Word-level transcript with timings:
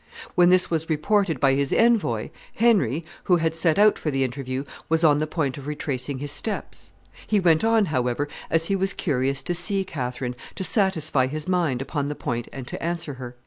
When 0.33 0.49
this 0.49 0.71
was 0.71 0.89
reported 0.89 1.39
by 1.39 1.53
his 1.53 1.71
envoy, 1.71 2.29
Henry, 2.55 3.05
who 3.25 3.35
had 3.35 3.53
set 3.53 3.77
out 3.77 3.99
for 3.99 4.09
the 4.09 4.23
interview, 4.23 4.63
was 4.89 5.03
on 5.03 5.19
the 5.19 5.27
point 5.27 5.59
of 5.59 5.67
retracing 5.67 6.17
his 6.17 6.31
steps; 6.31 6.91
he 7.27 7.39
went 7.39 7.63
on, 7.63 7.85
however, 7.85 8.27
as 8.49 8.65
he 8.65 8.75
was 8.75 8.93
curious 8.93 9.43
to 9.43 9.53
see 9.53 9.83
Catherine, 9.83 10.35
to 10.55 10.63
satisfy 10.63 11.27
his 11.27 11.47
mind 11.47 11.83
upon 11.83 12.07
the 12.07 12.15
point 12.15 12.47
and 12.51 12.65
to 12.65 12.81
answer 12.81 13.13
her." 13.21 13.35